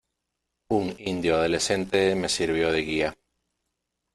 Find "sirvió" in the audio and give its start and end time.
2.27-2.71